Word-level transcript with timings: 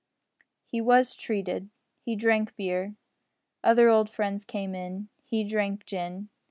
He 0.65 0.81
was 0.81 1.15
"treated." 1.15 1.69
He 1.99 2.15
drank 2.15 2.55
beer. 2.55 2.95
Other 3.63 3.87
old 3.89 4.09
friends 4.09 4.45
came 4.45 4.73
in. 4.73 5.09
He 5.25 5.43
drank 5.43 5.85
gin. 5.85 6.29